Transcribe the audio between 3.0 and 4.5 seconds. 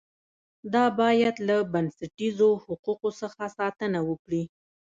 څخه ساتنه وکړي.